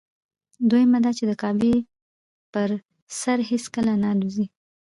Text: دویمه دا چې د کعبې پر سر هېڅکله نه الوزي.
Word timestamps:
دویمه 0.69 0.99
دا 1.05 1.11
چې 1.17 1.23
د 1.27 1.31
کعبې 1.41 1.73
پر 2.53 2.69
سر 3.19 3.37
هېڅکله 3.49 3.93
نه 4.01 4.07
الوزي. 4.13 4.45